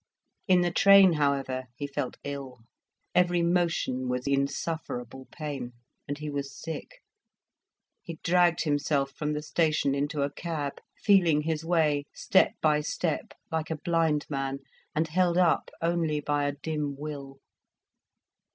In 0.47 0.61
the 0.61 0.71
train, 0.71 1.13
however, 1.13 1.65
he 1.75 1.85
felt 1.85 2.17
ill. 2.23 2.61
Every 3.13 3.43
motion 3.43 4.09
was 4.09 4.25
insufferable 4.25 5.27
pain, 5.31 5.73
and 6.07 6.17
he 6.17 6.27
was 6.27 6.59
sick. 6.59 7.03
He 8.01 8.17
dragged 8.23 8.63
himself 8.63 9.11
from 9.11 9.33
the 9.33 9.43
station 9.43 9.93
into 9.93 10.23
a 10.23 10.31
cab, 10.33 10.79
feeling 11.03 11.41
his 11.41 11.63
way 11.63 12.05
step 12.15 12.53
by 12.61 12.81
step, 12.81 13.35
like 13.51 13.69
a 13.69 13.77
blind 13.77 14.25
man, 14.27 14.61
and 14.95 15.07
held 15.07 15.37
up 15.37 15.69
only 15.83 16.19
by 16.19 16.45
a 16.45 16.53
dim 16.53 16.95
will. 16.97 17.37